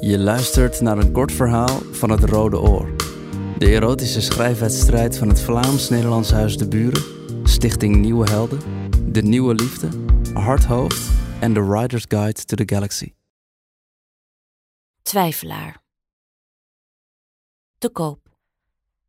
[0.00, 2.96] Je luistert naar een kort verhaal van het Rode Oor.
[3.58, 7.02] De erotische schrijfwedstrijd van het Vlaams-Nederlands Huis de Buren,
[7.48, 8.60] Stichting Nieuwe Helden,
[9.12, 9.88] De Nieuwe Liefde,
[10.32, 11.10] Hardhoofd
[11.40, 13.12] en The Rider's Guide to the Galaxy.
[15.02, 15.82] Twijfelaar.
[17.78, 18.36] Te koop.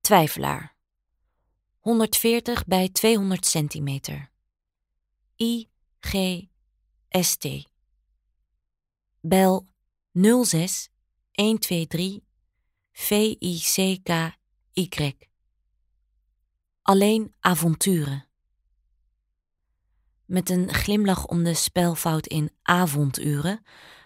[0.00, 0.76] Twijfelaar.
[1.78, 4.30] 140 bij 200 centimeter.
[5.36, 5.68] I,
[6.00, 6.42] G,
[7.10, 7.46] S, T.
[9.20, 9.66] Bel
[10.12, 10.88] 06
[11.32, 12.20] 123
[12.92, 14.38] VICKY.
[16.82, 18.26] Alleen avonturen.
[20.24, 23.62] Met een glimlach om de spelfout in avonduren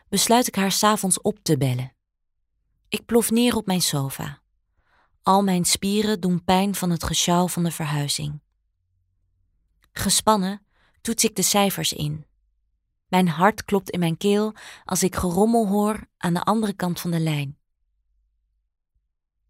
[0.08, 1.94] besluit ik haar s'avonds op te bellen.
[2.88, 4.42] Ik plof neer op mijn sofa.
[5.22, 8.40] Al mijn spieren doen pijn van het gesjouw van de verhuizing.
[9.92, 10.66] Gespannen
[11.00, 12.26] toets ik de cijfers in.
[13.12, 17.10] Mijn hart klopt in mijn keel als ik gerommel hoor aan de andere kant van
[17.10, 17.58] de lijn.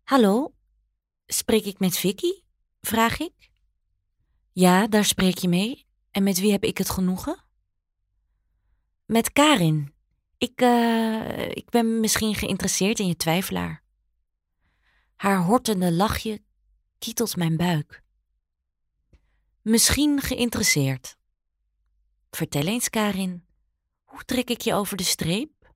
[0.02, 0.54] Hallo,
[1.26, 2.32] spreek ik met Vicky?
[2.80, 3.50] vraag ik.
[4.52, 5.86] Ja, daar spreek je mee.
[6.10, 7.44] En met wie heb ik het genoegen?
[9.06, 9.94] Met Karin.
[10.38, 13.82] Ik, uh, ik ben misschien geïnteresseerd in je twijfelaar.
[15.16, 16.42] Haar hortende lachje
[16.98, 18.02] kietelt mijn buik.
[19.60, 21.16] Misschien geïnteresseerd.
[22.30, 23.50] Vertel eens, Karin.
[24.12, 25.72] Hoe trek ik je over de streep?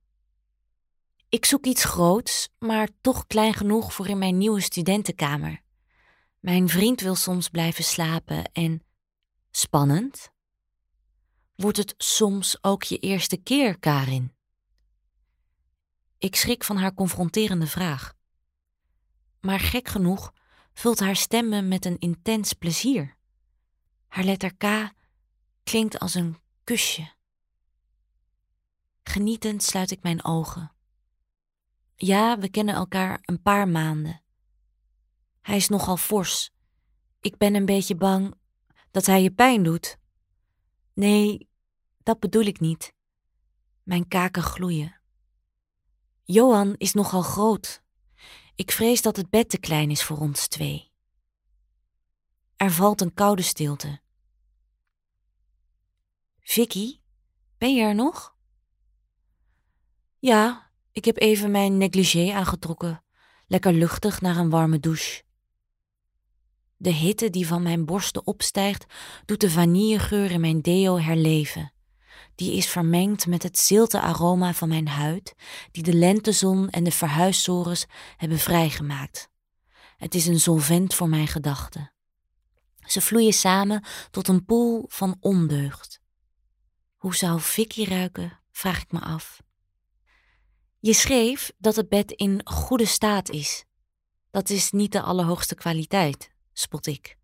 [1.29, 5.61] Ik zoek iets groots, maar toch klein genoeg voor in mijn nieuwe studentenkamer.
[6.39, 8.83] Mijn vriend wil soms blijven slapen en.
[9.51, 10.29] Spannend?
[11.55, 14.35] Wordt het soms ook je eerste keer, Karin?
[16.17, 18.13] Ik schrik van haar confronterende vraag.
[19.41, 20.33] Maar gek genoeg
[20.73, 23.15] vult haar stem me met een intens plezier.
[24.07, 24.91] Haar letter K
[25.63, 27.15] klinkt als een kusje.
[29.17, 30.71] Genietend sluit ik mijn ogen.
[31.95, 34.21] Ja, we kennen elkaar een paar maanden.
[35.41, 36.51] Hij is nogal fors.
[37.19, 38.33] Ik ben een beetje bang
[38.91, 39.97] dat hij je pijn doet.
[40.93, 41.49] Nee,
[42.03, 42.93] dat bedoel ik niet.
[43.83, 44.99] Mijn kaken gloeien.
[46.23, 47.83] Johan is nogal groot.
[48.55, 50.91] Ik vrees dat het bed te klein is voor ons twee.
[52.55, 53.99] Er valt een koude stilte.
[56.39, 56.99] Vicky,
[57.57, 58.36] ben je er nog?
[60.19, 63.03] Ja, ik heb even mijn negligé aangetrokken,
[63.47, 65.23] lekker luchtig naar een warme douche.
[66.77, 68.85] De hitte die van mijn borsten opstijgt,
[69.25, 71.73] doet de vanillegeur in mijn deo herleven.
[72.35, 75.35] Die is vermengd met het zilte aroma van mijn huid,
[75.71, 77.85] die de lentezon en de verhuissores
[78.17, 79.29] hebben vrijgemaakt.
[79.97, 81.91] Het is een solvent voor mijn gedachten.
[82.85, 86.01] Ze vloeien samen tot een poel van ondeugd.
[86.95, 89.45] Hoe zou Vicky ruiken, vraag ik me af.
[90.79, 93.65] Je schreef dat het bed in goede staat is.
[94.31, 97.17] Dat is niet de allerhoogste kwaliteit, spot ik.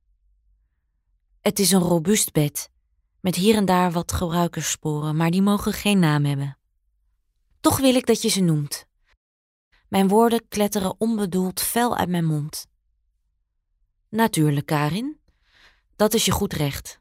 [1.42, 2.70] Het is een robuust bed,
[3.20, 6.58] met hier en daar wat gebruikerssporen, maar die mogen geen naam hebben.
[7.60, 8.88] Toch wil ik dat je ze noemt.
[9.88, 12.68] Mijn woorden kletteren onbedoeld fel uit mijn mond.
[14.10, 15.20] Natuurlijk, Karin.
[15.96, 17.00] Dat is je goed recht.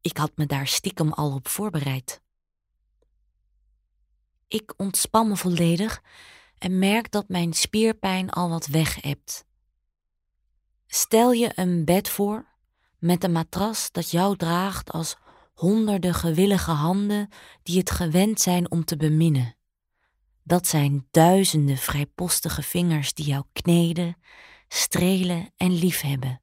[0.00, 2.21] Ik had me daar stiekem al op voorbereid.
[4.52, 6.02] Ik ontspan me volledig
[6.58, 9.44] en merk dat mijn spierpijn al wat weg hebt.
[10.86, 12.46] Stel je een bed voor
[12.98, 15.16] met een matras dat jou draagt als
[15.54, 17.28] honderden gewillige handen
[17.62, 19.56] die het gewend zijn om te beminnen.
[20.42, 24.16] Dat zijn duizenden vrijpostige vingers die jou kneden,
[24.68, 26.42] strelen en liefhebben.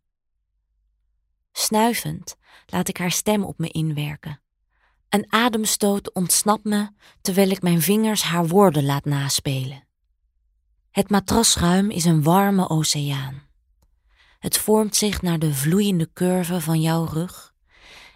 [1.51, 4.41] Snuivend laat ik haar stem op me inwerken.
[5.09, 6.89] Een ademstoot ontsnapt me
[7.21, 9.87] terwijl ik mijn vingers haar woorden laat naspelen.
[10.91, 13.41] Het matrasruim is een warme oceaan.
[14.39, 17.53] Het vormt zich naar de vloeiende curve van jouw rug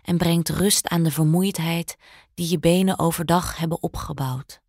[0.04, 1.98] en brengt rust aan de vermoeidheid
[2.34, 4.62] die je benen overdag hebben opgebouwd.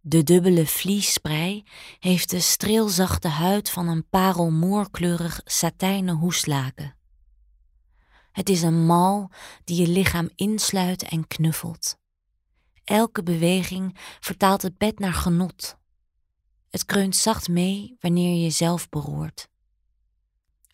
[0.00, 1.64] De dubbele vliessprei
[1.98, 6.94] heeft de streelzachte huid van een parelmoorkleurig satijnen hoeslaken.
[8.32, 9.30] Het is een mal
[9.64, 11.98] die je lichaam insluit en knuffelt.
[12.84, 15.76] Elke beweging vertaalt het bed naar genot.
[16.70, 19.48] Het kreunt zacht mee wanneer je jezelf beroert.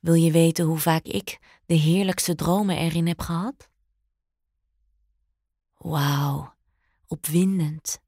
[0.00, 3.68] Wil je weten hoe vaak ik de heerlijkste dromen erin heb gehad?
[5.74, 6.54] Wauw,
[7.06, 8.00] opwindend.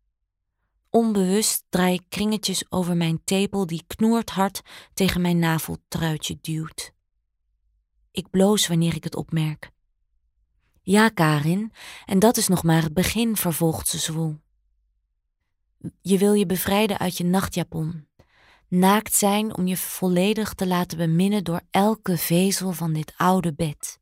[0.90, 4.60] Onbewust draai ik kringetjes over mijn tepel die knoert hard
[4.94, 6.92] tegen mijn naveltruitje duwt.
[8.18, 9.70] Ik bloos wanneer ik het opmerk.
[10.82, 11.72] Ja, Karin,
[12.06, 14.40] en dat is nog maar het begin, vervolgt ze zwoel.
[16.02, 18.06] Je wil je bevrijden uit je nachtjapon.
[18.68, 23.98] Naakt zijn om je volledig te laten beminnen door elke vezel van dit oude bed.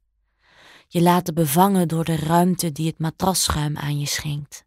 [0.88, 4.64] Je laten bevangen door de ruimte die het matrasschuim aan je schenkt.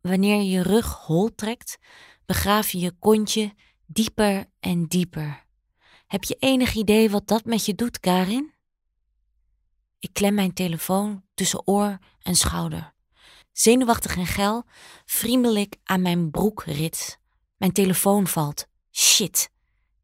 [0.00, 1.78] Wanneer je je rug hol trekt,
[2.26, 3.54] begraaf je je kontje
[3.86, 5.44] dieper en dieper.
[6.06, 8.53] Heb je enig idee wat dat met je doet, Karin?
[10.04, 12.94] Ik klem mijn telefoon tussen oor en schouder.
[13.52, 14.64] Zenuwachtig en geil
[15.04, 17.20] friemel ik aan mijn broekrit.
[17.56, 18.66] Mijn telefoon valt.
[18.92, 19.50] Shit.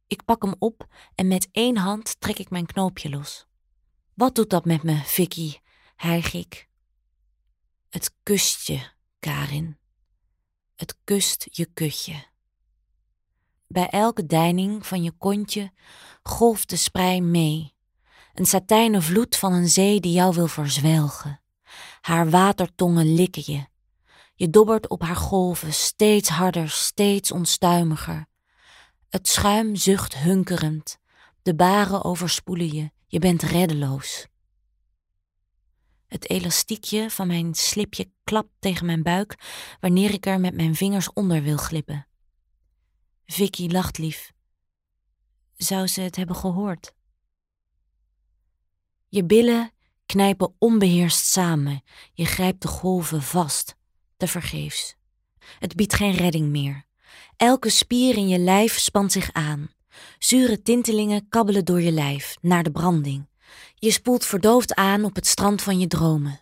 [0.07, 3.47] Ik pak hem op en met één hand trek ik mijn knoopje los.
[4.15, 5.57] Wat doet dat met me, Vicky?
[5.97, 6.69] hijg ik.
[7.89, 9.79] Het kust je, Karin.
[10.77, 12.25] Het kust je kutje.
[13.67, 15.73] Bij elke deining van je kontje
[16.23, 17.79] golft de sprei mee.
[18.35, 21.41] Een satijnen vloed van een zee die jou wil verzwelgen.
[22.01, 23.67] Haar watertongen likken je.
[24.35, 28.27] Je dobbert op haar golven, steeds harder, steeds onstuimiger.
[29.09, 30.99] Het schuim zucht hunkerend.
[31.43, 32.91] De baren overspoelen je.
[33.07, 34.27] Je bent reddeloos.
[36.07, 39.35] Het elastiekje van mijn slipje klapt tegen mijn buik
[39.81, 42.07] wanneer ik er met mijn vingers onder wil glippen.
[43.27, 44.33] Vicky lacht lief.
[45.57, 46.93] Zou ze het hebben gehoord?
[49.11, 49.73] Je billen
[50.07, 51.83] knijpen onbeheerst samen.
[52.13, 53.77] Je grijpt de golven vast,
[54.17, 54.97] tevergeefs.
[55.59, 56.85] Het biedt geen redding meer.
[57.37, 59.71] Elke spier in je lijf spant zich aan.
[60.19, 63.29] Zure tintelingen kabbelen door je lijf, naar de branding.
[63.75, 66.41] Je spoelt verdoofd aan op het strand van je dromen.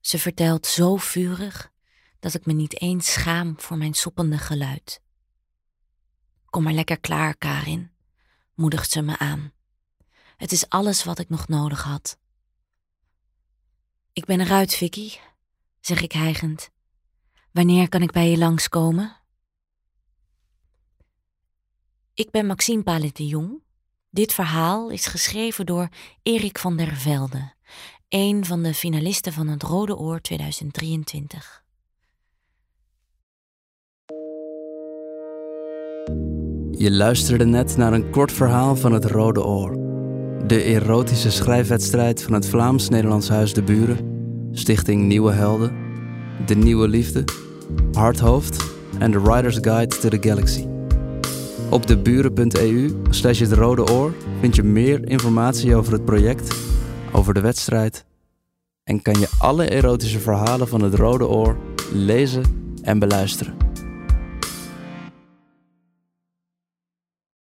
[0.00, 1.72] Ze vertelt zo vurig
[2.20, 5.02] dat ik me niet eens schaam voor mijn soppende geluid.
[6.46, 7.90] Kom maar lekker klaar, Karin,
[8.54, 9.53] moedigt ze me aan.
[10.36, 12.18] Het is alles wat ik nog nodig had.
[14.12, 15.10] Ik ben eruit, Vicky,
[15.80, 16.70] zeg ik hijgend.
[17.52, 19.16] Wanneer kan ik bij je langskomen?
[22.14, 23.62] Ik ben Maxime Palet de Jong.
[24.10, 25.88] Dit verhaal is geschreven door
[26.22, 27.52] Erik van der Velde,
[28.08, 31.64] een van de finalisten van het Rode Oor 2023.
[36.70, 39.83] Je luisterde net naar een kort verhaal van het Rode Oor.
[40.46, 43.98] De erotische schrijfwedstrijd van het Vlaams-Nederlands Huis de Buren,
[44.52, 45.72] Stichting Nieuwe Helden,
[46.46, 47.24] De Nieuwe Liefde,
[47.92, 48.64] Hardhoofd
[48.98, 50.66] en The Writer's Guide to the Galaxy.
[51.70, 56.56] Op deburen.eu slash het rode oor vind je meer informatie over het project,
[57.12, 58.04] over de wedstrijd
[58.84, 61.56] en kan je alle erotische verhalen van het Rode Oor
[61.92, 62.42] lezen
[62.82, 63.63] en beluisteren.